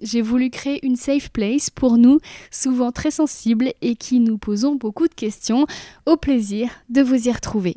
[0.00, 2.20] J'ai voulu créer une safe place pour nous,
[2.50, 5.66] souvent très sensibles et qui nous posons beaucoup de questions.
[6.06, 7.76] Au plaisir de vous y retrouver.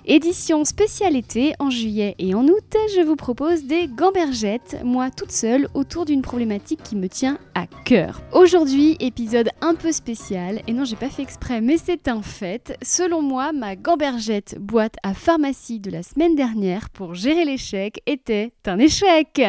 [0.07, 5.31] Édition spéciale été en juillet et en août, je vous propose des gambergettes, moi toute
[5.31, 8.19] seule, autour d'une problématique qui me tient à cœur.
[8.33, 12.75] Aujourd'hui, épisode un peu spécial, et non, j'ai pas fait exprès, mais c'est un fait.
[12.81, 18.53] Selon moi, ma gambergette boîte à pharmacie de la semaine dernière pour gérer l'échec était
[18.65, 19.39] un échec.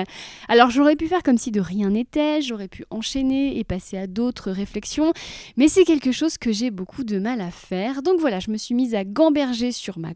[0.49, 4.07] Alors j'aurais pu faire comme si de rien n'était, j'aurais pu enchaîner et passer à
[4.07, 5.15] d'autres réflexions,
[5.57, 8.03] mais c'est quelque chose que j'ai beaucoup de mal à faire.
[8.03, 10.13] Donc voilà, je me suis mise à gamberger sur ma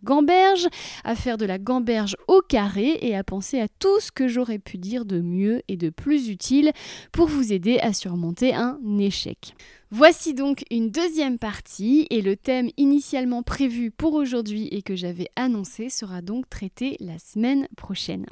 [1.05, 4.59] à faire de la gamberge au carré et à penser à tout ce que j'aurais
[4.59, 6.73] pu dire de mieux et de plus utile
[7.13, 9.55] pour vous aider à surmonter un échec.
[9.93, 15.29] Voici donc une deuxième partie et le thème initialement prévu pour aujourd'hui et que j'avais
[15.37, 18.27] annoncé sera donc traité la semaine prochaine.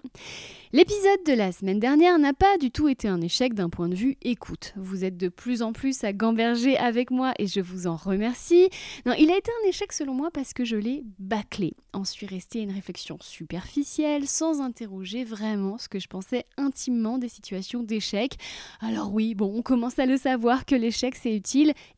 [0.72, 3.94] L'épisode de la semaine dernière n'a pas du tout été un échec d'un point de
[3.94, 4.74] vue écoute.
[4.76, 8.68] Vous êtes de plus en plus à gamberger avec moi et je vous en remercie.
[9.06, 11.74] Non, il a été un échec selon moi parce que je l'ai bâclé.
[11.92, 17.28] En suis restée une réflexion superficielle sans interroger vraiment ce que je pensais intimement des
[17.28, 18.34] situations d'échec.
[18.80, 21.43] Alors oui, bon, on commence à le savoir que l'échec c'est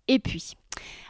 [0.08, 0.54] et puis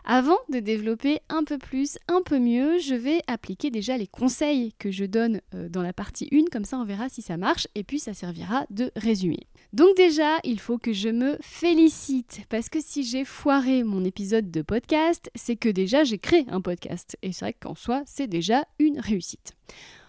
[0.05, 4.73] avant de développer un peu plus, un peu mieux, je vais appliquer déjà les conseils
[4.79, 7.67] que je donne euh, dans la partie 1, comme ça on verra si ça marche,
[7.75, 9.49] et puis ça servira de résumé.
[9.73, 14.51] Donc déjà, il faut que je me félicite, parce que si j'ai foiré mon épisode
[14.51, 18.29] de podcast, c'est que déjà j'ai créé un podcast, et c'est vrai qu'en soi, c'est
[18.29, 19.55] déjà une réussite.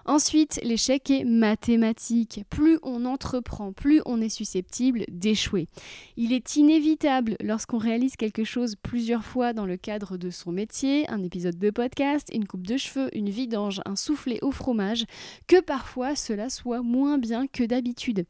[0.09, 2.45] Ensuite, l'échec est mathématique.
[2.49, 5.67] Plus on entreprend, plus on est susceptible d'échouer.
[6.15, 11.09] Il est inévitable lorsqu'on réalise quelque chose plusieurs fois dans le cadre de son métier,
[11.09, 15.03] un épisode de podcast, une coupe de cheveux, une vidange, un soufflet au fromage,
[15.45, 18.25] que parfois cela soit moins bien que d'habitude.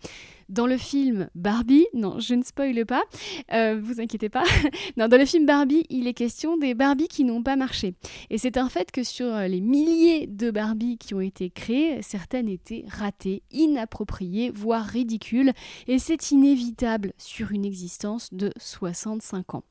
[0.50, 3.04] Dans le film Barbie, non, je ne spoile pas,
[3.52, 4.46] euh, vous inquiétez pas.
[4.98, 7.94] non, dans le film Barbie, il est question des Barbies qui n'ont pas marché.
[8.30, 11.67] Et c'est un fait que sur les milliers de Barbies qui ont été créées,
[12.02, 15.54] certaines étaient ratées, inappropriées, voire ridicules.
[15.88, 19.64] Et c'est inévitable sur une existence de 65 ans.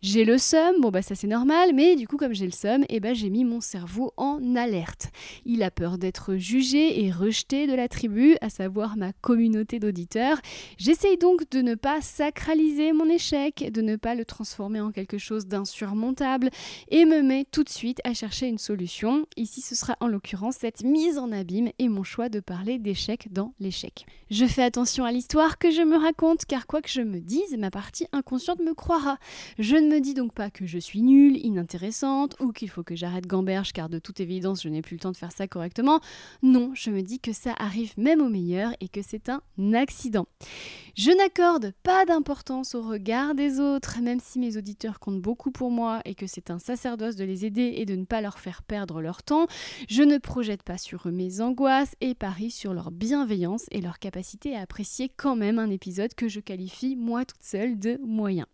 [0.00, 2.84] J'ai le seum, bon bah ça c'est normal, mais du coup comme j'ai le seum,
[2.88, 5.08] eh ben j'ai mis mon cerveau en alerte.
[5.44, 10.38] Il a peur d'être jugé et rejeté de la tribu, à savoir ma communauté d'auditeurs.
[10.76, 15.18] J'essaye donc de ne pas sacraliser mon échec, de ne pas le transformer en quelque
[15.18, 16.50] chose d'insurmontable,
[16.90, 19.26] et me mets tout de suite à chercher une solution.
[19.36, 23.32] Ici ce sera en l'occurrence cette mise en abîme et mon choix de parler d'échec
[23.32, 24.06] dans l'échec.
[24.30, 27.56] Je fais attention à l'histoire que je me raconte, car quoi que je me dise,
[27.58, 29.18] ma partie inconsciente me croira.
[29.58, 33.26] Je me dis donc pas que je suis nulle, inintéressante ou qu'il faut que j'arrête
[33.26, 36.00] gamberge car de toute évidence je n'ai plus le temps de faire ça correctement.
[36.42, 39.40] Non, je me dis que ça arrive même au meilleur et que c'est un
[39.72, 40.26] accident.
[40.94, 45.70] Je n'accorde pas d'importance au regard des autres, même si mes auditeurs comptent beaucoup pour
[45.70, 48.62] moi et que c'est un sacerdoce de les aider et de ne pas leur faire
[48.62, 49.46] perdre leur temps.
[49.88, 53.98] Je ne projette pas sur eux mes angoisses et parie sur leur bienveillance et leur
[53.98, 58.46] capacité à apprécier quand même un épisode que je qualifie moi toute seule de moyen.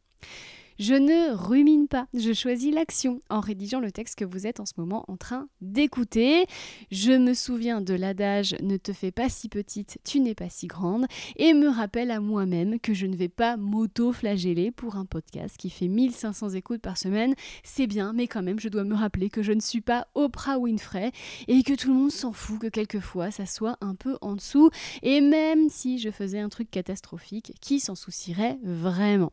[0.78, 4.66] Je ne rumine pas, je choisis l'action en rédigeant le texte que vous êtes en
[4.66, 6.46] ce moment en train d'écouter.
[6.90, 10.66] Je me souviens de l'adage Ne te fais pas si petite, tu n'es pas si
[10.66, 15.56] grande et me rappelle à moi-même que je ne vais pas m'auto-flageller pour un podcast
[15.56, 17.34] qui fait 1500 écoutes par semaine.
[17.62, 20.58] C'est bien, mais quand même, je dois me rappeler que je ne suis pas Oprah
[20.58, 21.12] Winfrey
[21.46, 24.70] et que tout le monde s'en fout que quelquefois ça soit un peu en dessous.
[25.04, 29.32] Et même si je faisais un truc catastrophique, qui s'en soucierait vraiment?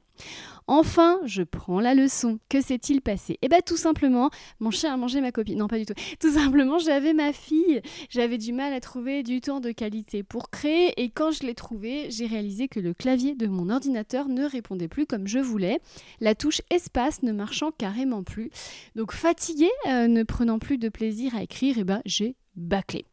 [0.68, 2.40] Enfin, je prends la leçon.
[2.50, 3.38] Que s'est-il passé?
[3.42, 4.30] Eh bien tout simplement,
[4.60, 5.58] mon chien a mangé ma copine.
[5.58, 5.94] Non, pas du tout.
[6.20, 7.82] Tout simplement, j'avais ma fille.
[8.10, 11.56] J'avais du mal à trouver du temps de qualité pour créer et quand je l'ai
[11.56, 15.80] trouvé, j'ai réalisé que le clavier de mon ordinateur ne répondait plus comme je voulais.
[16.20, 18.50] La touche espace ne marchant carrément plus.
[18.96, 23.06] Donc fatiguée, euh, ne prenant plus de plaisir à écrire, eh ben j'ai bâclé.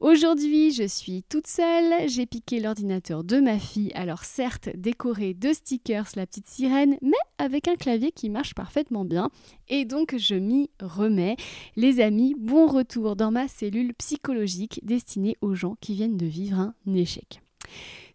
[0.00, 5.52] Aujourd'hui, je suis toute seule, j'ai piqué l'ordinateur de ma fille, alors certes décoré de
[5.52, 9.28] stickers, la petite sirène, mais avec un clavier qui marche parfaitement bien,
[9.68, 11.36] et donc je m'y remets.
[11.76, 16.58] Les amis, bon retour dans ma cellule psychologique destinée aux gens qui viennent de vivre
[16.60, 17.42] un échec.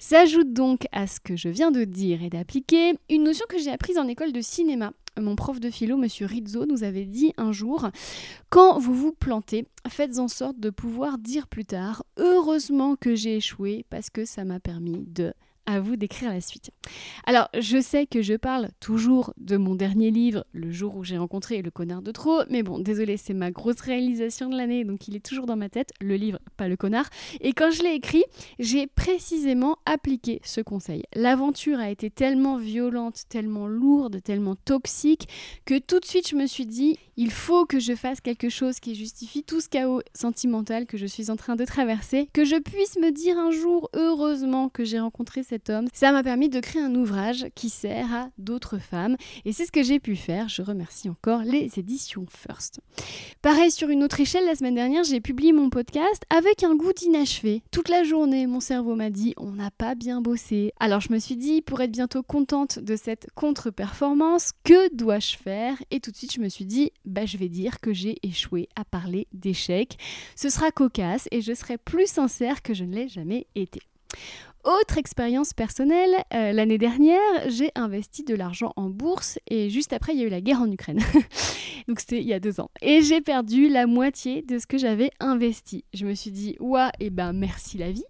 [0.08, 3.72] S'ajoute donc à ce que je viens de dire et d'appliquer une notion que j'ai
[3.72, 4.92] apprise en école de cinéma.
[5.20, 7.90] Mon prof de philo, monsieur Rizzo, nous avait dit un jour
[8.52, 13.38] quand vous vous plantez, faites en sorte de pouvoir dire plus tard heureusement que j'ai
[13.38, 15.34] échoué parce que ça m'a permis de
[15.66, 16.72] à vous d'écrire la suite.
[17.26, 21.18] Alors, je sais que je parle toujours de mon dernier livre, Le jour où j'ai
[21.18, 25.08] rencontré le connard de trop, mais bon, désolé, c'est ma grosse réalisation de l'année, donc
[25.08, 27.10] il est toujours dans ma tête, le livre, pas le connard.
[27.42, 28.24] Et quand je l'ai écrit,
[28.60, 31.04] j'ai précisément appliqué ce conseil.
[31.16, 35.28] L'aventure a été tellement violente, tellement lourde, tellement toxique,
[35.66, 38.80] que tout de suite je me suis dit, il faut que je fasse quelque chose
[38.80, 42.58] qui justifie tout ce chaos sentimental que je suis en train de traverser, que je
[42.58, 45.88] puisse me dire un jour, heureusement que j'ai rencontré cette homme.
[45.94, 49.16] Ça m'a permis de créer un ouvrage qui sert à d'autres femmes
[49.46, 50.50] et c'est ce que j'ai pu faire.
[50.50, 52.80] Je remercie encore les éditions First.
[53.42, 56.94] Pareil sur une autre échelle, la semaine dernière, j'ai publié mon podcast avec un goût
[56.94, 57.64] d'inachevé.
[57.72, 60.74] Toute la journée, mon cerveau m'a dit on n'a pas bien bossé.
[60.80, 65.78] Alors je me suis dit pour être bientôt contente de cette contre-performance, que dois-je faire?
[65.92, 68.70] Et tout de suite, je me suis dit bah je vais dire que j'ai échoué
[68.76, 69.98] à parler d'échecs.
[70.36, 73.82] Ce sera cocasse et je serai plus sincère que je ne l'ai jamais été.
[74.66, 77.20] Autre expérience personnelle, euh, l'année dernière,
[77.50, 80.62] j'ai investi de l'argent en bourse et juste après, il y a eu la guerre
[80.62, 81.00] en Ukraine.
[81.88, 82.70] Donc c'était il y a deux ans.
[82.82, 85.86] Et j'ai perdu la moitié de ce que j'avais investi.
[85.94, 88.06] Je me suis dit, ouah, et eh ben merci la vie.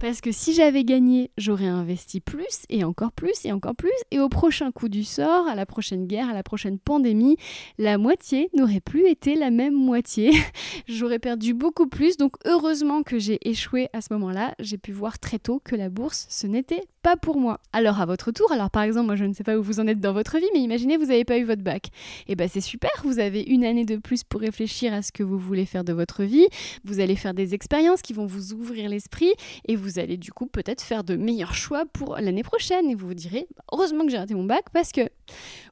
[0.00, 3.92] Parce que si j'avais gagné, j'aurais investi plus et encore plus et encore plus.
[4.10, 7.36] Et au prochain coup du sort, à la prochaine guerre, à la prochaine pandémie,
[7.78, 10.32] la moitié n'aurait plus été la même moitié.
[10.88, 12.16] j'aurais perdu beaucoup plus.
[12.16, 14.54] Donc heureusement que j'ai échoué à ce moment-là.
[14.58, 17.60] J'ai pu voir très tôt que la bourse, ce n'était pas pour moi.
[17.72, 19.86] Alors à votre tour, alors par exemple, moi je ne sais pas où vous en
[19.86, 21.86] êtes dans votre vie, mais imaginez vous n'avez pas eu votre bac.
[22.26, 25.10] Et eh ben c'est super, vous avez une année de plus pour réfléchir à ce
[25.10, 26.46] que vous voulez faire de votre vie.
[26.84, 29.32] Vous allez faire des expériences qui vont vous ouvrir l'esprit
[29.66, 32.90] et vous allez du coup peut-être faire de meilleurs choix pour l'année prochaine.
[32.90, 35.02] Et vous vous direz, heureusement que j'ai raté mon bac parce que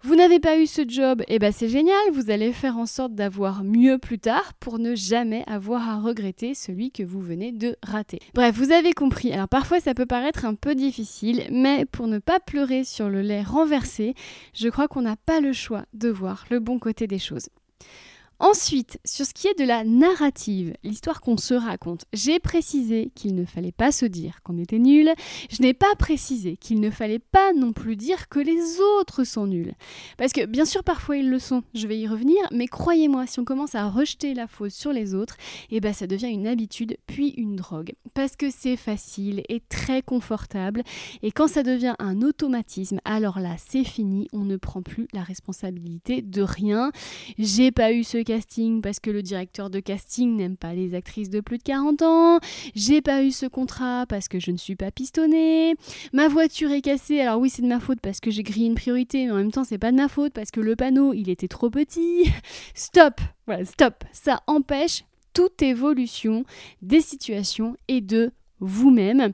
[0.03, 2.87] vous n'avez pas eu ce job, et eh ben c'est génial, vous allez faire en
[2.87, 7.53] sorte d'avoir mieux plus tard pour ne jamais avoir à regretter celui que vous venez
[7.53, 8.21] de rater.
[8.35, 9.33] Bref, vous avez compris.
[9.33, 11.18] Alors parfois ça peut paraître un peu difficile
[11.51, 14.15] mais pour ne pas pleurer sur le lait renversé,
[14.55, 17.49] je crois qu'on n'a pas le choix de voir le bon côté des choses.
[18.41, 23.35] Ensuite, sur ce qui est de la narrative, l'histoire qu'on se raconte, j'ai précisé qu'il
[23.35, 25.13] ne fallait pas se dire qu'on était nul,
[25.51, 29.49] je n'ai pas précisé qu'il ne fallait pas non plus dire que les autres sont
[29.49, 29.75] nuls.
[30.19, 33.41] Parce que bien sûr parfois ils le sont, je vais y revenir, mais croyez-moi, si
[33.41, 35.37] on commence à rejeter la faute sur les autres,
[35.71, 37.95] eh ben ça devient une habitude puis une drogue.
[38.15, 40.85] Parce que c'est facile et très confortable,
[41.23, 45.25] et quand ça devient un automatisme, alors là c'est fini, on ne prend plus la
[45.25, 46.93] responsabilité de rien.
[47.37, 51.31] J'ai pas eu ce casting parce que le directeur de casting n'aime pas les actrices
[51.31, 52.41] de plus de 40 ans.
[52.75, 55.77] J'ai pas eu ce contrat parce que je ne suis pas pistonnée.
[56.13, 57.23] Ma voiture est cassée.
[57.23, 59.51] Alors oui, c'est de ma faute parce que j'ai grillé une priorité, mais en même
[59.51, 62.31] temps, c'est pas de ma faute parce que le panneau, il était trop petit.
[62.75, 63.15] Stop.
[63.47, 64.05] Voilà, stop.
[64.13, 66.45] Ça empêche toute évolution
[66.83, 69.33] des situations et de vous-même.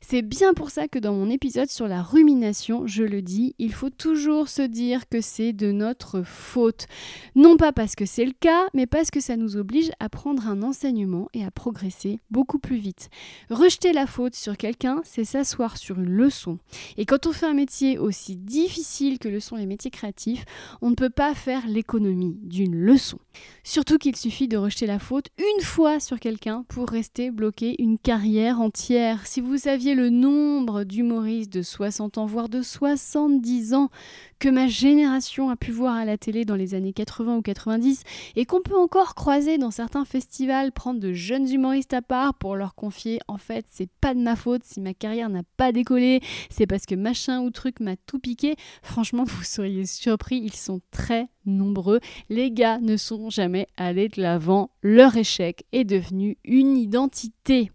[0.00, 3.72] C'est bien pour ça que dans mon épisode sur la rumination, je le dis, il
[3.72, 6.86] faut toujours se dire que c'est de notre faute.
[7.34, 10.46] Non pas parce que c'est le cas, mais parce que ça nous oblige à prendre
[10.46, 13.08] un enseignement et à progresser beaucoup plus vite.
[13.50, 16.58] Rejeter la faute sur quelqu'un, c'est s'asseoir sur une leçon.
[16.96, 20.44] Et quand on fait un métier aussi difficile que le sont les métiers créatifs,
[20.80, 23.18] on ne peut pas faire l'économie d'une leçon.
[23.64, 27.98] Surtout qu'il suffit de rejeter la faute une fois sur quelqu'un pour rester bloqué une
[27.98, 33.90] carrière Si vous saviez le nombre d'humoristes de 60 ans, voire de 70 ans,
[34.38, 38.02] que ma génération a pu voir à la télé dans les années 80 ou 90,
[38.34, 42.56] et qu'on peut encore croiser dans certains festivals, prendre de jeunes humoristes à part pour
[42.56, 46.20] leur confier en fait c'est pas de ma faute si ma carrière n'a pas décollé,
[46.50, 50.80] c'est parce que machin ou truc m'a tout piqué, franchement vous seriez surpris, ils sont
[50.90, 52.00] très nombreux.
[52.28, 57.70] Les gars ne sont jamais allés de l'avant, leur échec est devenu une identité.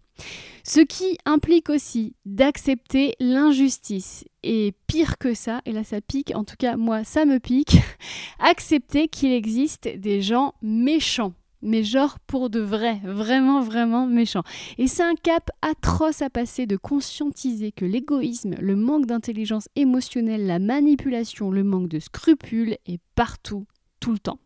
[0.64, 4.24] Ce qui implique aussi d'accepter l'injustice.
[4.44, 7.78] Et pire que ça, et là ça pique, en tout cas moi ça me pique,
[8.38, 14.42] accepter qu'il existe des gens méchants mais genre pour de vrai, vraiment, vraiment méchants.
[14.78, 20.46] Et c'est un cap atroce à passer de conscientiser que l'égoïsme, le manque d'intelligence émotionnelle,
[20.46, 23.64] la manipulation, le manque de scrupules est partout,
[24.00, 24.40] tout le temps.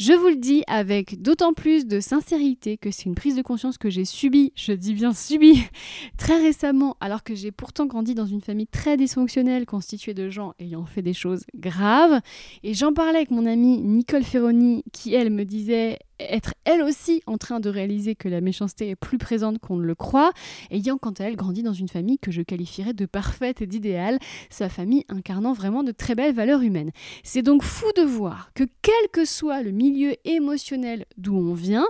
[0.00, 3.76] Je vous le dis avec d'autant plus de sincérité que c'est une prise de conscience
[3.76, 5.62] que j'ai subie, je dis bien subie,
[6.16, 10.54] très récemment, alors que j'ai pourtant grandi dans une famille très dysfonctionnelle constituée de gens
[10.58, 12.22] ayant fait des choses graves.
[12.62, 15.98] Et j'en parlais avec mon amie Nicole Ferroni qui, elle, me disait
[16.28, 19.84] être elle aussi en train de réaliser que la méchanceté est plus présente qu'on ne
[19.84, 20.32] le croit,
[20.70, 24.18] ayant quant à elle grandi dans une famille que je qualifierais de parfaite et d'idéale,
[24.50, 26.90] sa famille incarnant vraiment de très belles valeurs humaines.
[27.22, 31.86] C'est donc fou de voir que quel que soit le milieu émotionnel d'où on vient,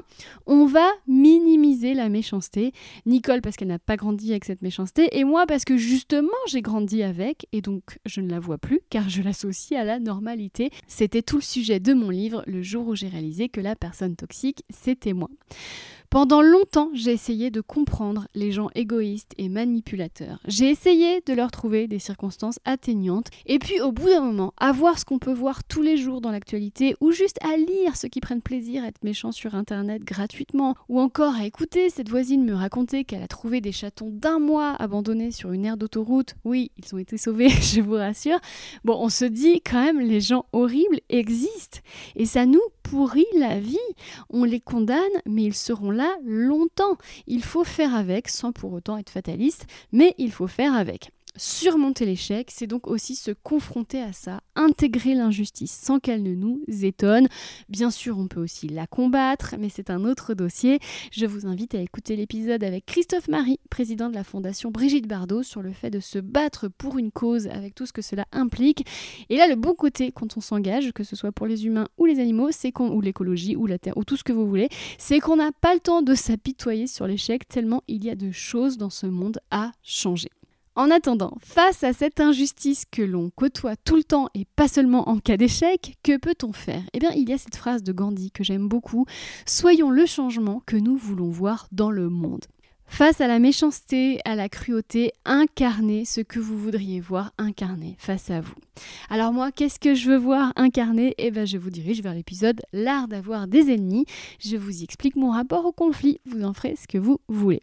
[0.46, 2.72] on va minimiser la méchanceté.
[3.06, 6.62] Nicole parce qu'elle n'a pas grandi avec cette méchanceté, et moi parce que justement j'ai
[6.62, 10.70] grandi avec, et donc je ne la vois plus car je l'associe à la normalité.
[10.86, 14.16] C'était tout le sujet de mon livre le jour où j'ai réalisé que la personne
[14.20, 15.28] toxique, c'était moi.
[16.10, 20.40] Pendant longtemps, j'ai essayé de comprendre les gens égoïstes et manipulateurs.
[20.48, 24.72] J'ai essayé de leur trouver des circonstances atteignantes et puis au bout d'un moment, à
[24.72, 28.08] voir ce qu'on peut voir tous les jours dans l'actualité ou juste à lire ceux
[28.08, 32.44] qui prennent plaisir à être méchants sur internet gratuitement ou encore à écouter cette voisine
[32.44, 36.34] me raconter qu'elle a trouvé des chatons d'un mois abandonnés sur une aire d'autoroute.
[36.42, 38.40] Oui, ils ont été sauvés, je vous rassure.
[38.82, 41.78] Bon, on se dit quand même les gens horribles existent
[42.16, 43.78] et ça nous pourrit la vie.
[44.30, 46.96] On les condamne, mais ils seront là longtemps.
[47.28, 51.12] Il faut faire avec, sans pour autant être fataliste, mais il faut faire avec.
[51.36, 56.60] Surmonter l'échec, c'est donc aussi se confronter à ça, intégrer l'injustice sans qu'elle ne nous
[56.82, 57.28] étonne.
[57.68, 60.80] Bien sûr, on peut aussi la combattre, mais c'est un autre dossier.
[61.12, 65.44] Je vous invite à écouter l'épisode avec Christophe Marie, président de la Fondation Brigitte Bardot,
[65.44, 68.84] sur le fait de se battre pour une cause avec tout ce que cela implique.
[69.28, 72.06] Et là, le bon côté quand on s'engage, que ce soit pour les humains ou
[72.06, 74.68] les animaux, c'est ou l'écologie ou la terre ou tout ce que vous voulez,
[74.98, 78.30] c'est qu'on n'a pas le temps de s'apitoyer sur l'échec tellement il y a de
[78.30, 80.30] choses dans ce monde à changer.
[80.80, 85.10] En attendant, face à cette injustice que l'on côtoie tout le temps et pas seulement
[85.10, 86.80] en cas d'échec, que peut-on faire?
[86.94, 89.04] Eh bien, il y a cette phrase de Gandhi que j'aime beaucoup
[89.44, 92.46] Soyons le changement que nous voulons voir dans le monde.
[92.86, 98.30] Face à la méchanceté, à la cruauté, incarnez ce que vous voudriez voir incarné face
[98.30, 98.56] à vous.
[99.10, 101.14] Alors moi, qu'est-ce que je veux voir incarné?
[101.18, 104.06] Eh bien, je vous dirige vers l'épisode L'art d'avoir des ennemis.
[104.42, 106.20] Je vous y explique mon rapport au conflit.
[106.24, 107.60] Vous en ferez ce que vous voulez.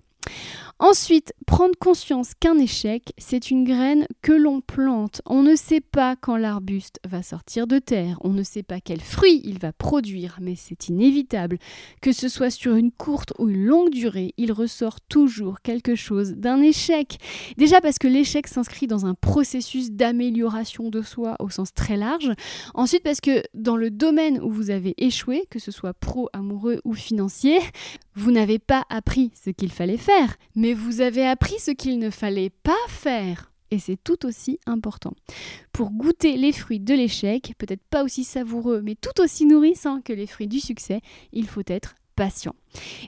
[0.79, 5.23] Ensuite, prendre conscience qu'un échec, c'est une graine que l'on plante.
[5.25, 9.01] On ne sait pas quand l'arbuste va sortir de terre, on ne sait pas quel
[9.01, 11.57] fruit il va produire, mais c'est inévitable.
[11.99, 16.33] Que ce soit sur une courte ou une longue durée, il ressort toujours quelque chose
[16.33, 17.17] d'un échec.
[17.57, 22.31] Déjà parce que l'échec s'inscrit dans un processus d'amélioration de soi au sens très large.
[22.75, 26.81] Ensuite parce que dans le domaine où vous avez échoué, que ce soit pro, amoureux
[26.85, 27.57] ou financier,
[28.17, 30.16] vous n'avez pas appris ce qu'il fallait faire,
[30.55, 33.51] mais vous avez appris ce qu'il ne fallait pas faire.
[33.69, 35.13] Et c'est tout aussi important.
[35.73, 40.13] Pour goûter les fruits de l'échec, peut-être pas aussi savoureux, mais tout aussi nourrissants que
[40.13, 41.01] les fruits du succès,
[41.33, 41.95] il faut être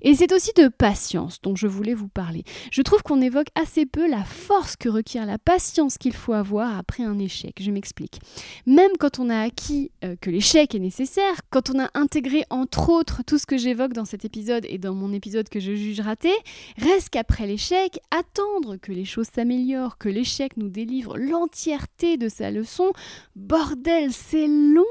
[0.01, 2.43] Et c'est aussi de patience dont je voulais vous parler.
[2.71, 6.77] Je trouve qu'on évoque assez peu la force que requiert la patience qu'il faut avoir
[6.77, 7.55] après un échec.
[7.59, 8.19] Je m'explique.
[8.65, 12.89] Même quand on a acquis euh, que l'échec est nécessaire, quand on a intégré entre
[12.89, 15.99] autres tout ce que j'évoque dans cet épisode et dans mon épisode que je juge
[15.99, 16.31] raté,
[16.77, 22.51] reste qu'après l'échec, attendre que les choses s'améliorent, que l'échec nous délivre l'entièreté de sa
[22.51, 22.91] leçon,
[23.35, 24.83] bordel, c'est long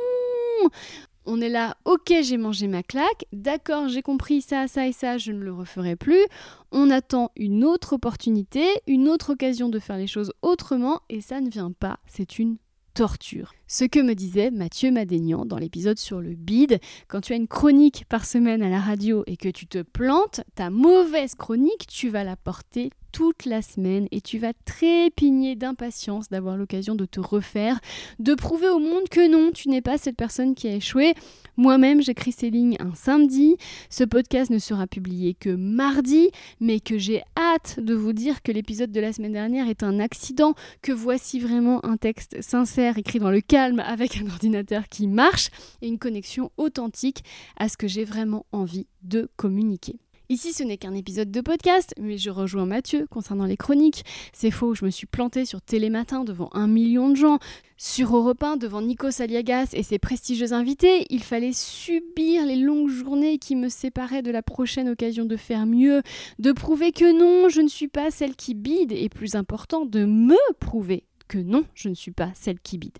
[1.29, 5.19] on est là, ok, j'ai mangé ma claque, d'accord, j'ai compris ça, ça et ça,
[5.19, 6.25] je ne le referai plus.
[6.73, 11.41] On attend une autre opportunité, une autre occasion de faire les choses autrement, et ça
[11.41, 12.57] ne vient pas, c'est une
[12.95, 13.53] torture.
[13.71, 17.47] Ce que me disait Mathieu Madénian dans l'épisode sur le bide, quand tu as une
[17.47, 22.09] chronique par semaine à la radio et que tu te plantes, ta mauvaise chronique, tu
[22.09, 27.21] vas la porter toute la semaine et tu vas trépigner d'impatience d'avoir l'occasion de te
[27.21, 27.81] refaire,
[28.19, 31.15] de prouver au monde que non, tu n'es pas cette personne qui a échoué.
[31.57, 33.57] Moi-même, j'écris ces lignes un samedi.
[33.91, 38.53] Ce podcast ne sera publié que mardi, mais que j'ai hâte de vous dire que
[38.53, 43.19] l'épisode de la semaine dernière est un accident, que voici vraiment un texte sincère écrit
[43.19, 45.51] dans le avec un ordinateur qui marche
[45.83, 47.25] et une connexion authentique
[47.57, 49.99] à ce que j'ai vraiment envie de communiquer.
[50.31, 54.05] Ici, ce n'est qu'un épisode de podcast, mais je rejoins Mathieu concernant les chroniques.
[54.35, 57.39] C'est faux, je me suis plantée sur Télématin devant un million de gens.
[57.79, 62.91] Sur Europe 1, devant Nikos Aliagas et ses prestigieux invités, il fallait subir les longues
[62.91, 66.03] journées qui me séparaient de la prochaine occasion de faire mieux,
[66.39, 70.05] de prouver que non, je ne suis pas celle qui bide, et plus important, de
[70.05, 72.99] me prouver que non, je ne suis pas celle qui bide.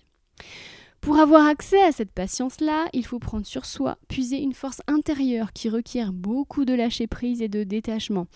[1.01, 5.53] Pour avoir accès à cette patience-là, il faut prendre sur soi, puiser une force intérieure
[5.53, 8.27] qui requiert beaucoup de lâcher prise et de détachement.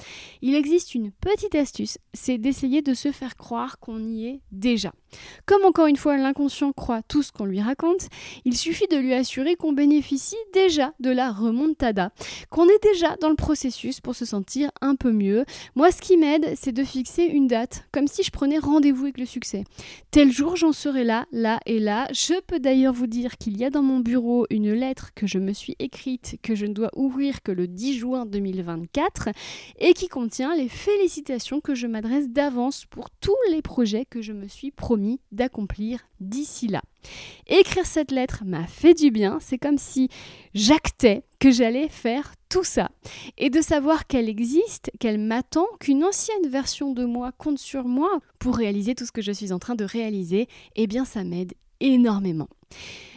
[0.42, 4.92] Il existe une petite astuce, c'est d'essayer de se faire croire qu'on y est déjà.
[5.46, 8.08] Comme encore une fois l'inconscient croit tout ce qu'on lui raconte,
[8.44, 12.12] il suffit de lui assurer qu'on bénéficie déjà de la remontada,
[12.50, 15.44] qu'on est déjà dans le processus pour se sentir un peu mieux.
[15.74, 19.18] Moi, ce qui m'aide, c'est de fixer une date, comme si je prenais rendez-vous avec
[19.18, 19.64] le succès.
[20.10, 22.08] Tel jour, j'en serai là, là et là.
[22.12, 25.38] Je peux d'ailleurs vous dire qu'il y a dans mon bureau une lettre que je
[25.38, 29.28] me suis écrite, que je ne dois ouvrir que le 10 juin 2024,
[29.78, 34.32] et qui contient les félicitations que je m'adresse d'avance pour tous les projets que je
[34.32, 36.82] me suis promis d'accomplir d'ici là.
[37.46, 40.08] Écrire cette lettre m'a fait du bien, c'est comme si
[40.54, 42.90] j'actais que j'allais faire tout ça.
[43.38, 48.20] Et de savoir qu'elle existe, qu'elle m'attend, qu'une ancienne version de moi compte sur moi
[48.38, 51.54] pour réaliser tout ce que je suis en train de réaliser, eh bien ça m'aide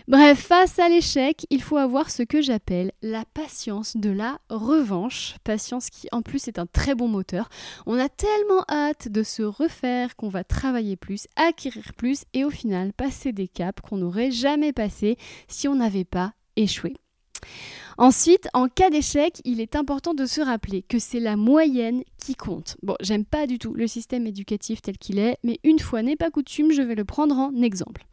[0.07, 5.35] Bref, face à l'échec, il faut avoir ce que j'appelle la patience de la revanche.
[5.43, 7.49] Patience qui en plus est un très bon moteur.
[7.87, 12.51] On a tellement hâte de se refaire qu'on va travailler plus, acquérir plus et au
[12.51, 15.17] final passer des caps qu'on n'aurait jamais passés
[15.47, 16.95] si on n'avait pas échoué.
[17.97, 22.03] Ensuite, en cas d'échec, il est important de se rappeler que c'est la moyenne
[22.33, 22.77] compte.
[22.81, 26.15] Bon, j'aime pas du tout le système éducatif tel qu'il est, mais une fois n'est
[26.15, 28.03] pas coutume, je vais le prendre en exemple.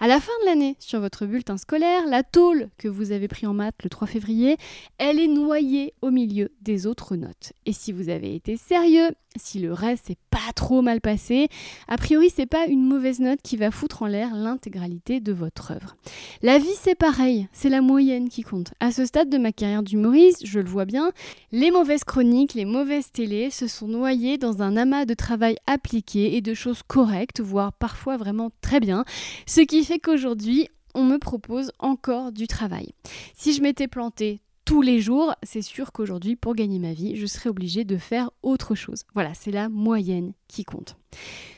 [0.00, 3.46] À la fin de l'année, sur votre bulletin scolaire, la tôle que vous avez pris
[3.46, 4.56] en maths le 3 février,
[4.96, 7.52] elle est noyée au milieu des autres notes.
[7.66, 11.48] Et si vous avez été sérieux, si le reste s'est pas trop mal passé,
[11.86, 15.72] a priori c'est pas une mauvaise note qui va foutre en l'air l'intégralité de votre
[15.72, 15.96] œuvre.
[16.42, 18.72] La vie c'est pareil, c'est la moyenne qui compte.
[18.80, 21.12] À ce stade de ma carrière d'humoriste, je le vois bien,
[21.52, 26.36] les mauvaises chroniques, les mauvaises télés se sont noyées dans un amas de travail appliqué
[26.36, 29.04] et de choses correctes, voire parfois vraiment très bien,
[29.46, 32.94] ce qui fait qu'aujourd'hui on me propose encore du travail.
[33.34, 37.26] Si je m'étais planté tous les jours, c'est sûr qu'aujourd'hui, pour gagner ma vie, je
[37.26, 39.02] serais obligée de faire autre chose.
[39.14, 40.96] Voilà, c'est la moyenne qui compte.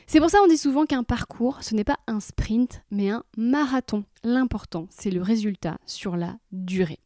[0.07, 3.23] C'est pour ça qu'on dit souvent qu'un parcours, ce n'est pas un sprint, mais un
[3.37, 4.05] marathon.
[4.23, 6.99] L'important, c'est le résultat sur la durée.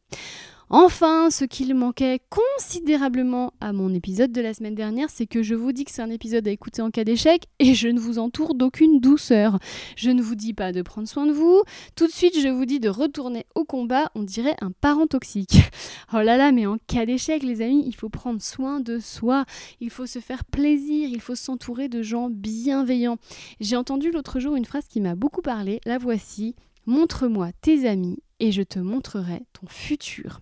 [0.68, 5.54] Enfin, ce qu'il manquait considérablement à mon épisode de la semaine dernière, c'est que je
[5.54, 8.18] vous dis que c'est un épisode à écouter en cas d'échec et je ne vous
[8.18, 9.60] entoure d'aucune douceur.
[9.94, 11.62] Je ne vous dis pas de prendre soin de vous,
[11.94, 15.56] tout de suite je vous dis de retourner au combat, on dirait un parent toxique.
[16.12, 19.44] Oh là là, mais en cas d'échec, les amis, il faut prendre soin de soi,
[19.80, 23.18] il faut se faire plaisir, il faut s'entourer de gens bienveillants.
[23.58, 26.54] J'ai entendu l'autre jour une phrase qui m'a beaucoup parlé, la voici.
[26.86, 30.40] Montre-moi tes amis et je te montrerai ton futur.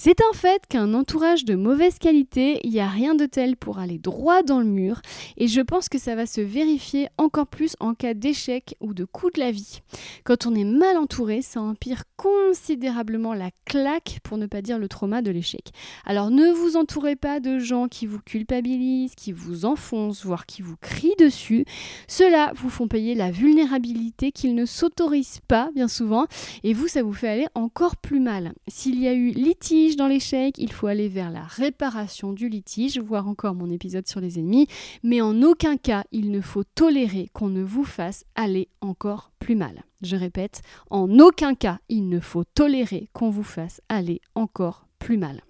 [0.00, 3.80] C'est un fait qu'un entourage de mauvaise qualité, il n'y a rien de tel pour
[3.80, 5.00] aller droit dans le mur,
[5.36, 9.04] et je pense que ça va se vérifier encore plus en cas d'échec ou de
[9.04, 9.80] coup de la vie.
[10.22, 14.86] Quand on est mal entouré, ça empire considérablement la claque, pour ne pas dire le
[14.86, 15.72] trauma de l'échec.
[16.06, 20.62] Alors ne vous entourez pas de gens qui vous culpabilisent, qui vous enfoncent, voire qui
[20.62, 21.64] vous crient dessus.
[22.06, 26.26] Ceux-là vous font payer la vulnérabilité qu'ils ne s'autorisent pas bien souvent,
[26.62, 28.52] et vous, ça vous fait aller encore plus mal.
[28.68, 32.98] S'il y a eu litige, dans l'échec, il faut aller vers la réparation du litige,
[32.98, 34.66] voir encore mon épisode sur les ennemis,
[35.02, 39.56] mais en aucun cas il ne faut tolérer qu'on ne vous fasse aller encore plus
[39.56, 39.82] mal.
[40.02, 45.18] Je répète, en aucun cas il ne faut tolérer qu'on vous fasse aller encore plus
[45.18, 45.42] mal.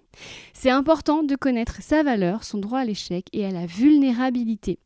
[0.53, 4.79] C'est important de connaître sa valeur, son droit à l'échec et à la vulnérabilité.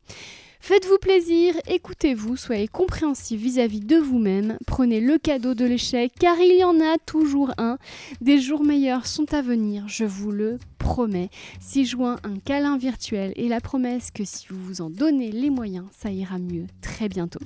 [0.65, 6.57] Faites-vous plaisir, écoutez-vous, soyez compréhensif vis-à-vis de vous-même, prenez le cadeau de l'échec car il
[6.57, 7.77] y en a toujours un.
[8.21, 11.29] Des jours meilleurs sont à venir, je vous le promets.
[11.59, 15.49] Si joint un câlin virtuel et la promesse que si vous vous en donnez les
[15.49, 17.41] moyens, ça ira mieux très bientôt.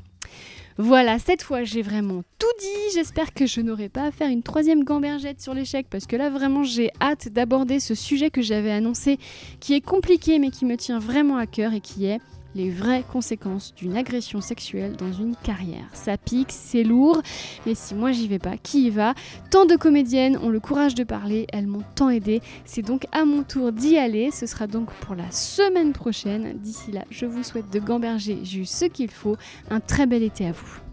[0.78, 2.94] Voilà, cette fois j'ai vraiment tout dit.
[2.94, 6.30] J'espère que je n'aurai pas à faire une troisième gambergette sur l'échec parce que là
[6.30, 9.18] vraiment j'ai hâte d'aborder ce sujet que j'avais annoncé
[9.60, 12.20] qui est compliqué mais qui me tient vraiment à cœur et qui est
[12.58, 15.88] les vraies conséquences d'une agression sexuelle dans une carrière.
[15.94, 17.22] Ça pique, c'est lourd,
[17.66, 19.14] mais si moi j'y vais pas, qui y va?
[19.52, 22.42] Tant de comédiennes ont le courage de parler, elles m'ont tant aidé.
[22.66, 24.32] C'est donc à mon tour d'y aller.
[24.32, 26.58] Ce sera donc pour la semaine prochaine.
[26.58, 29.38] D'ici là, je vous souhaite de gamberger juste ce qu'il faut.
[29.70, 30.87] Un très bel été à vous.